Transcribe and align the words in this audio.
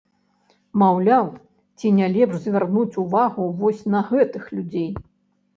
Маўляў, 0.83 1.25
ці 1.77 1.91
не 1.99 2.07
лепш 2.15 2.35
звярнуць 2.45 2.97
увагу 3.05 3.47
на 3.51 3.55
вось 3.61 3.87
гэтых 4.15 4.43
людзей? 4.59 4.91